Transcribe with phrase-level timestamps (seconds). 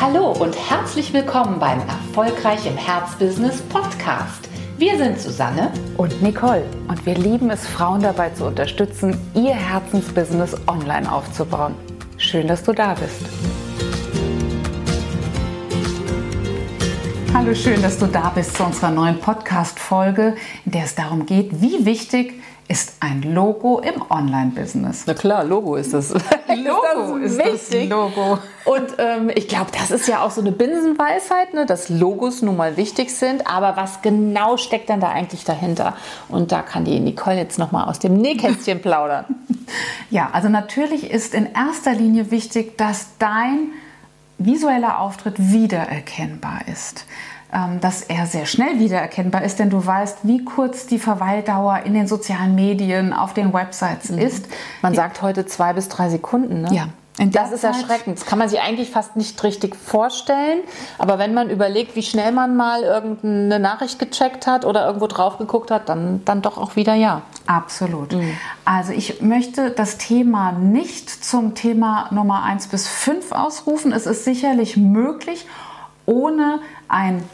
[0.00, 4.48] Hallo und herzlich willkommen beim Erfolgreich im Herzbusiness Podcast.
[4.78, 10.56] Wir sind Susanne und Nicole und wir lieben es, Frauen dabei zu unterstützen, ihr Herzensbusiness
[10.66, 11.74] online aufzubauen.
[12.16, 13.20] Schön, dass du da bist.
[17.34, 21.60] Hallo, schön, dass du da bist zu unserer neuen Podcast-Folge, in der es darum geht,
[21.60, 25.02] wie wichtig ist ein Logo im Online-Business.
[25.06, 26.10] Na klar, Logo ist das.
[26.56, 28.38] Logo ist das, ist das Logo.
[28.64, 32.56] Und ähm, ich glaube, das ist ja auch so eine Binsenweisheit, ne, dass Logos nun
[32.56, 33.48] mal wichtig sind.
[33.48, 35.96] Aber was genau steckt denn da eigentlich dahinter?
[36.28, 39.24] Und da kann die Nicole jetzt noch mal aus dem Nähkästchen plaudern.
[40.10, 43.72] Ja, also natürlich ist in erster Linie wichtig, dass dein
[44.38, 47.04] visueller Auftritt wiedererkennbar ist.
[47.52, 51.94] Ähm, dass er sehr schnell wiedererkennbar ist, denn du weißt, wie kurz die Verweildauer in
[51.94, 54.18] den sozialen Medien, auf den Websites mhm.
[54.18, 54.46] ist.
[54.82, 56.62] Man sagt heute zwei bis drei Sekunden.
[56.62, 56.68] Ne?
[56.72, 56.86] Ja,
[57.26, 58.18] das ist erschreckend.
[58.18, 60.60] Das kann man sich eigentlich fast nicht richtig vorstellen.
[60.96, 65.36] Aber wenn man überlegt, wie schnell man mal irgendeine Nachricht gecheckt hat oder irgendwo drauf
[65.36, 67.22] geguckt hat, dann, dann doch auch wieder ja.
[67.46, 68.12] Absolut.
[68.12, 68.38] Mhm.
[68.64, 73.92] Also ich möchte das Thema nicht zum Thema Nummer 1 bis 5 ausrufen.
[73.92, 75.46] Es ist sicherlich möglich,
[76.06, 77.24] ohne ein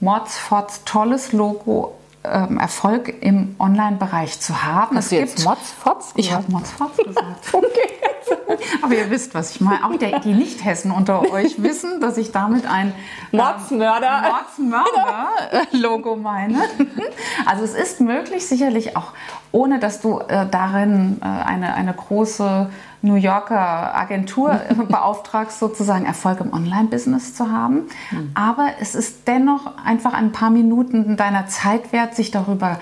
[0.00, 4.96] Modsfots tolles Logo ähm, Erfolg im Online-Bereich zu haben.
[4.96, 7.48] Hast es du jetzt Modsfots Ich habe Modsfots gesagt.
[7.52, 7.98] okay.
[8.82, 9.84] Aber ihr wisst, was ich meine.
[9.84, 12.94] Auch der, die Nicht-Hessen unter euch wissen, dass ich damit ein
[13.32, 14.22] Modsmörder
[14.58, 16.60] ähm, Modsmörder-Logo meine.
[17.46, 19.12] Also es ist möglich, sicherlich auch
[19.52, 22.70] ohne, dass du äh, darin äh, eine, eine große
[23.02, 27.88] New Yorker Agentur beauftragst, sozusagen Erfolg im Online-Business zu haben.
[28.10, 28.30] Mhm.
[28.34, 32.80] Aber es ist dennoch einfach ein paar Minuten deiner Zeit wert, sich darüber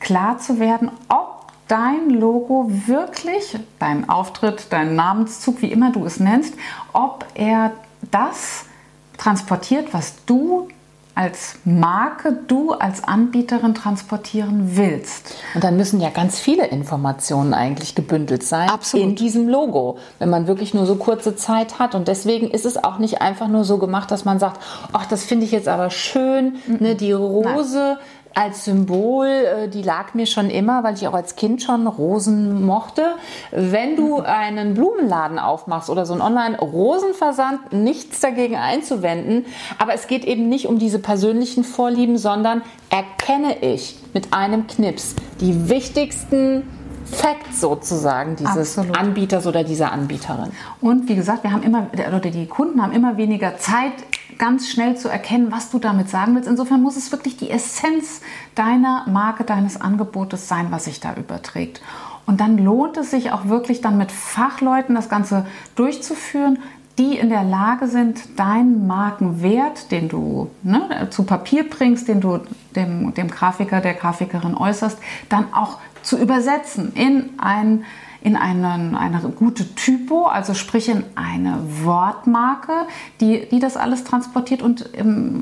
[0.00, 6.20] klar zu werden, ob dein Logo wirklich, dein Auftritt, dein Namenszug, wie immer du es
[6.20, 6.54] nennst,
[6.92, 7.72] ob er
[8.10, 8.66] das
[9.16, 10.68] transportiert, was du
[11.14, 15.34] als Marke du als Anbieterin transportieren willst.
[15.54, 19.06] Und dann müssen ja ganz viele Informationen eigentlich gebündelt sein Absolut.
[19.06, 21.94] in diesem Logo, wenn man wirklich nur so kurze Zeit hat.
[21.94, 24.60] Und deswegen ist es auch nicht einfach nur so gemacht, dass man sagt,
[24.92, 26.76] ach, das finde ich jetzt aber schön, mhm.
[26.80, 27.78] ne, die Rose.
[27.78, 27.98] Nein
[28.34, 32.64] als Symbol, äh, die lag mir schon immer, weil ich auch als Kind schon Rosen
[32.64, 33.14] mochte.
[33.50, 39.46] Wenn du einen Blumenladen aufmachst oder so einen Online-Rosenversand, nichts dagegen einzuwenden.
[39.78, 45.14] Aber es geht eben nicht um diese persönlichen Vorlieben, sondern erkenne ich mit einem Knips
[45.40, 46.68] die wichtigsten
[47.04, 48.98] Facts sozusagen dieses Absolut.
[48.98, 50.50] Anbieters oder dieser Anbieterin.
[50.80, 53.92] Und wie gesagt, wir haben immer, oder die Kunden haben immer weniger Zeit,
[54.38, 56.48] ganz schnell zu erkennen, was du damit sagen willst.
[56.48, 58.20] Insofern muss es wirklich die Essenz
[58.54, 61.80] deiner Marke, deines Angebotes sein, was sich da überträgt.
[62.26, 65.46] Und dann lohnt es sich auch wirklich dann mit Fachleuten das Ganze
[65.76, 66.58] durchzuführen,
[66.98, 72.40] die in der Lage sind, deinen Markenwert, den du ne, zu Papier bringst, den du
[72.76, 77.84] dem, dem Grafiker, der Grafikerin äußerst, dann auch zu übersetzen in ein
[78.24, 82.72] in einen, eine gute Typo, also sprich in eine Wortmarke,
[83.20, 84.88] die, die das alles transportiert und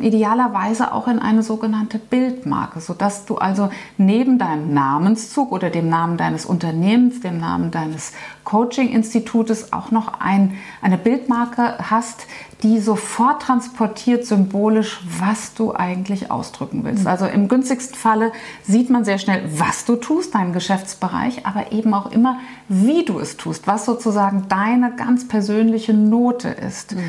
[0.01, 6.17] idealerweise auch in eine sogenannte Bildmarke, sodass du also neben deinem Namenszug oder dem Namen
[6.17, 12.27] deines Unternehmens, dem Namen deines Coaching-Institutes auch noch ein, eine Bildmarke hast,
[12.63, 17.03] die sofort transportiert symbolisch, was du eigentlich ausdrücken willst.
[17.03, 17.09] Mhm.
[17.09, 18.33] Also im günstigsten Falle
[18.63, 22.39] sieht man sehr schnell, was du tust, deinen Geschäftsbereich, aber eben auch immer,
[22.73, 26.95] wie du es tust, was sozusagen deine ganz persönliche Note ist.
[26.95, 27.01] Mhm.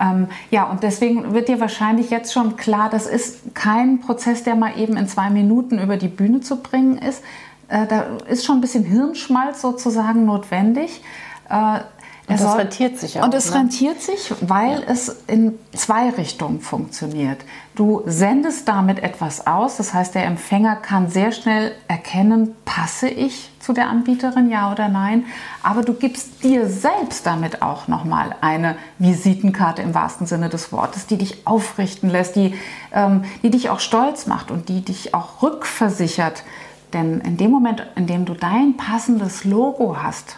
[0.00, 4.54] Ähm, ja, und deswegen wird dir wahrscheinlich jetzt schon klar, das ist kein Prozess, der
[4.54, 7.22] mal eben in zwei Minuten über die Bühne zu bringen ist.
[7.68, 11.02] Äh, da ist schon ein bisschen Hirnschmalz sozusagen notwendig.
[11.48, 11.80] Äh,
[12.30, 13.24] und das soll, rentiert sich auch.
[13.24, 13.56] Und es ne?
[13.56, 14.86] rentiert sich, weil ja.
[14.88, 17.38] es in zwei Richtungen funktioniert.
[17.74, 23.50] Du sendest damit etwas aus, das heißt, der Empfänger kann sehr schnell erkennen, passe ich
[23.60, 25.24] zu der Anbieterin, ja oder nein.
[25.62, 31.06] Aber du gibst dir selbst damit auch nochmal eine Visitenkarte im wahrsten Sinne des Wortes,
[31.06, 32.54] die dich aufrichten lässt, die,
[32.92, 36.42] ähm, die dich auch stolz macht und die dich auch rückversichert
[36.92, 40.36] denn in dem Moment, in dem du dein passendes Logo hast,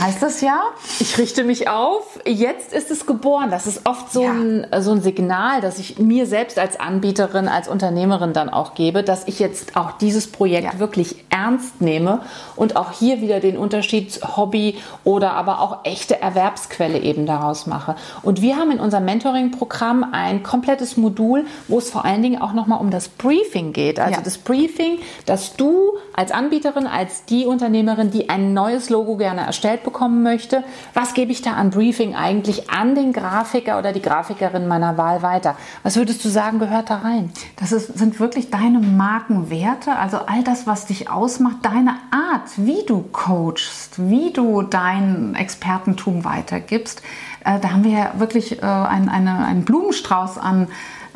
[0.00, 0.60] heißt das ja,
[0.98, 3.50] ich richte mich auf, jetzt ist es geboren.
[3.50, 4.32] Das ist oft so, ja.
[4.32, 9.04] ein, so ein Signal, dass ich mir selbst als Anbieterin, als Unternehmerin dann auch gebe,
[9.04, 10.78] dass ich jetzt auch dieses Projekt ja.
[10.80, 12.20] wirklich ernst nehme
[12.56, 17.94] und auch hier wieder den Unterschied Hobby oder aber auch echte Erwerbsquelle eben daraus mache.
[18.22, 22.52] Und wir haben in unserem Mentoring-Programm ein komplettes Modul, wo es vor allen Dingen auch
[22.52, 24.00] nochmal um das Briefing geht.
[24.00, 24.20] Also ja.
[24.22, 29.82] das Briefing, dass du als Anbieterin, als die Unternehmerin, die ein neues Logo gerne erstellt
[29.82, 30.62] bekommen möchte,
[30.94, 35.22] was gebe ich da an Briefing eigentlich an den Grafiker oder die Grafikerin meiner Wahl
[35.22, 35.56] weiter?
[35.82, 37.32] Was würdest du sagen, gehört da rein?
[37.56, 42.84] Das ist, sind wirklich deine Markenwerte, also all das, was dich ausmacht, deine Art, wie
[42.86, 47.02] du coachst, wie du dein Expertentum weitergibst.
[47.44, 50.68] Äh, da haben wir ja wirklich äh, ein, eine, einen Blumenstrauß an,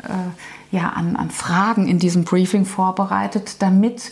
[0.03, 4.11] äh, ja, an, an Fragen in diesem Briefing vorbereitet, damit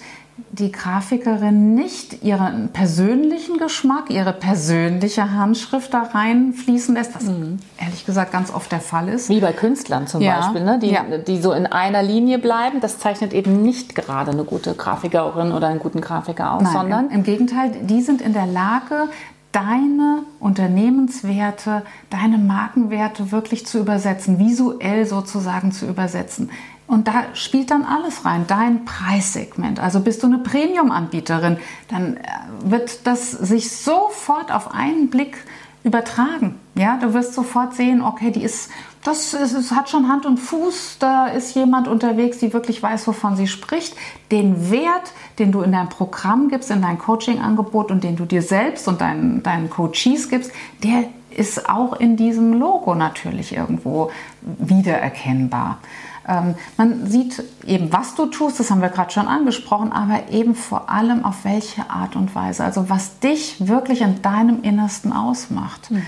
[0.51, 7.59] die Grafikerin nicht ihren persönlichen Geschmack, ihre persönliche Handschrift da reinfließen lässt, was mhm.
[7.77, 9.29] ehrlich gesagt ganz oft der Fall ist.
[9.29, 10.39] Wie bei Künstlern zum ja.
[10.39, 10.79] Beispiel, ne?
[10.79, 11.03] die, ja.
[11.25, 12.81] die so in einer Linie bleiben.
[12.81, 17.05] Das zeichnet eben nicht gerade eine gute Grafikerin oder einen guten Grafiker aus, Nein, sondern
[17.09, 19.07] im, im Gegenteil, die sind in der Lage,
[19.53, 26.49] deine Unternehmenswerte, deine Markenwerte wirklich zu übersetzen, visuell sozusagen zu übersetzen.
[26.87, 29.79] Und da spielt dann alles rein, dein Preissegment.
[29.79, 32.21] Also bist du eine Premium-Anbieterin, dann äh,
[32.63, 35.37] wird das sich sofort auf einen Blick
[35.83, 36.59] übertragen.
[36.75, 38.69] Ja, du wirst sofort sehen, okay, die ist,
[39.03, 43.35] das ist, hat schon Hand und Fuß, da ist jemand unterwegs, die wirklich weiß, wovon
[43.35, 43.95] sie spricht.
[44.31, 48.41] Den Wert, den du in dein Programm gibst, in dein Coaching-Angebot und den du dir
[48.41, 50.51] selbst und deinen, deinen Coaches gibst,
[50.83, 54.09] der ist auch in diesem Logo natürlich irgendwo
[54.41, 55.79] wiedererkennbar.
[56.27, 60.55] Ähm, man sieht eben, was du tust, das haben wir gerade schon angesprochen, aber eben
[60.55, 65.91] vor allem auf welche Art und Weise, also was dich wirklich in deinem Innersten ausmacht.
[65.91, 66.03] Mhm.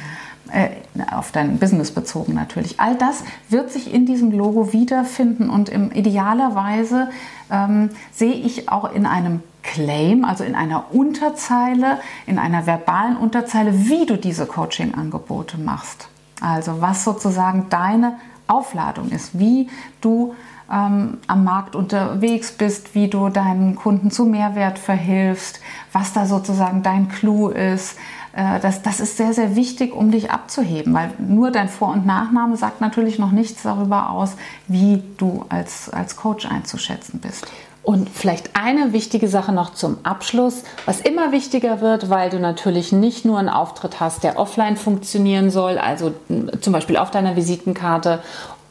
[0.52, 0.70] Äh,
[1.12, 2.80] auf dein Business bezogen natürlich.
[2.80, 7.10] All das wird sich in diesem Logo wiederfinden und im idealerweise
[7.52, 13.90] ähm, sehe ich auch in einem Claim, also in einer Unterzeile, in einer verbalen Unterzeile,
[13.90, 16.08] wie du diese Coaching-Angebote machst.
[16.40, 18.14] Also was sozusagen deine
[18.48, 19.70] Aufladung ist, wie
[20.02, 20.36] du
[20.72, 25.60] ähm, am Markt unterwegs bist, wie du deinen Kunden zu Mehrwert verhilfst,
[25.92, 27.98] was da sozusagen dein Clou ist.
[28.34, 32.06] Äh, das, das ist sehr, sehr wichtig, um dich abzuheben, weil nur dein Vor- und
[32.06, 34.36] Nachname sagt natürlich noch nichts darüber aus,
[34.68, 37.48] wie du als, als Coach einzuschätzen bist.
[37.88, 42.92] Und vielleicht eine wichtige Sache noch zum Abschluss, was immer wichtiger wird, weil du natürlich
[42.92, 46.14] nicht nur einen Auftritt hast, der offline funktionieren soll, also
[46.60, 48.20] zum Beispiel auf deiner Visitenkarte,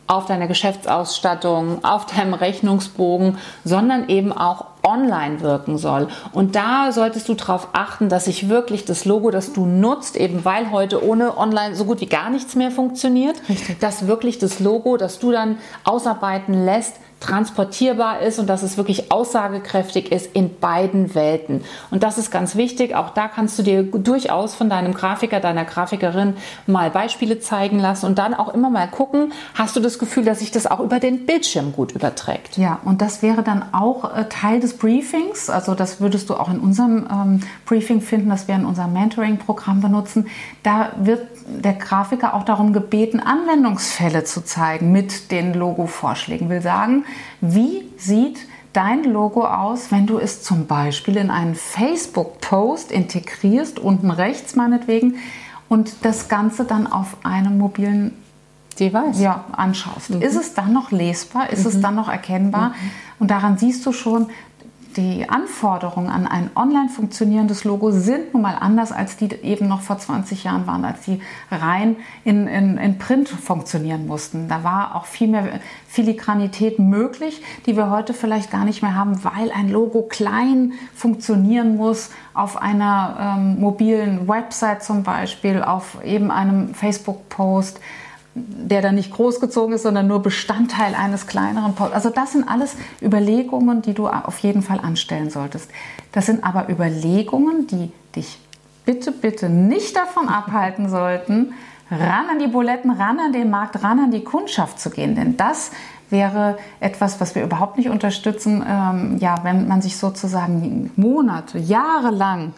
[0.06, 6.08] auf deiner Geschäftsausstattung, auf deinem Rechnungsbogen, sondern eben auch online wirken soll.
[6.32, 10.44] Und da solltest du darauf achten, dass sich wirklich das Logo, das du nutzt, eben
[10.44, 13.80] weil heute ohne online so gut wie gar nichts mehr funktioniert, Richtig.
[13.80, 19.10] dass wirklich das Logo, das du dann ausarbeiten lässt, transportierbar ist und dass es wirklich
[19.10, 21.64] aussagekräftig ist in beiden Welten.
[21.90, 22.94] Und das ist ganz wichtig.
[22.94, 26.34] Auch da kannst du dir durchaus von deinem Grafiker, deiner Grafikerin
[26.66, 30.40] mal Beispiele zeigen lassen und dann auch immer mal gucken, hast du das Gefühl, dass
[30.40, 32.58] sich das auch über den Bildschirm gut überträgt.
[32.58, 35.48] Ja, und das wäre dann auch äh, Teil des Briefings.
[35.48, 39.80] Also das würdest du auch in unserem ähm, Briefing finden, das wir in unserem Mentoring-Programm
[39.80, 40.28] benutzen.
[40.62, 46.48] Da wird der Grafiker auch darum gebeten, Anwendungsfälle zu zeigen mit den Logo-Vorschlägen.
[46.48, 47.04] Will sagen,
[47.40, 48.38] wie sieht
[48.72, 55.16] dein Logo aus, wenn du es zum Beispiel in einen Facebook-Post integrierst, unten rechts meinetwegen,
[55.68, 58.12] und das Ganze dann auf einem mobilen
[58.78, 60.10] Device ja, anschaust.
[60.10, 60.22] Mhm.
[60.22, 61.50] Ist es dann noch lesbar?
[61.50, 61.70] Ist mhm.
[61.70, 62.68] es dann noch erkennbar?
[62.68, 62.90] Mhm.
[63.18, 64.28] Und daran siehst du schon,
[64.96, 69.82] die Anforderungen an ein online funktionierendes Logo sind nun mal anders, als die eben noch
[69.82, 71.20] vor 20 Jahren waren, als die
[71.50, 74.48] rein in, in, in Print funktionieren mussten.
[74.48, 79.22] Da war auch viel mehr Filigranität möglich, die wir heute vielleicht gar nicht mehr haben,
[79.24, 86.30] weil ein Logo klein funktionieren muss auf einer ähm, mobilen Website zum Beispiel, auf eben
[86.30, 87.80] einem Facebook-Post
[88.36, 91.94] der dann nicht großgezogen ist, sondern nur Bestandteil eines kleineren Posts.
[91.94, 95.70] Also das sind alles Überlegungen, die du auf jeden Fall anstellen solltest.
[96.12, 98.38] Das sind aber Überlegungen, die dich
[98.84, 101.54] bitte, bitte nicht davon abhalten sollten,
[101.90, 105.14] ran an die Buletten, ran an den Markt, ran an die Kundschaft zu gehen.
[105.14, 105.70] Denn das
[106.10, 112.10] wäre etwas, was wir überhaupt nicht unterstützen, ähm, ja, wenn man sich sozusagen Monate, Jahre
[112.10, 112.52] lang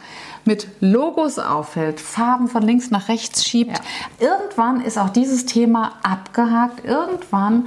[0.44, 3.80] mit Logos auffällt, Farben von links nach rechts schiebt.
[4.20, 4.28] Ja.
[4.28, 6.84] Irgendwann ist auch dieses Thema abgehakt.
[6.84, 7.66] Irgendwann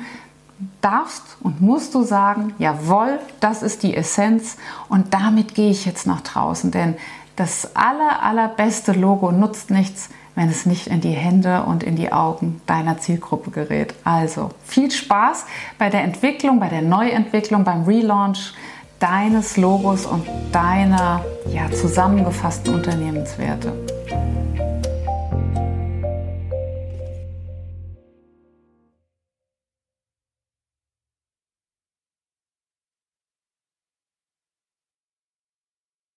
[0.81, 4.57] darfst und musst du sagen, jawohl, das ist die Essenz
[4.89, 6.95] und damit gehe ich jetzt nach draußen, denn
[7.35, 12.11] das aller, allerbeste Logo nutzt nichts, wenn es nicht in die Hände und in die
[12.11, 13.93] Augen deiner Zielgruppe gerät.
[14.03, 15.45] Also viel Spaß
[15.77, 18.53] bei der Entwicklung, bei der Neuentwicklung, beim Relaunch
[18.99, 23.73] deines Logos und deiner ja, zusammengefassten Unternehmenswerte.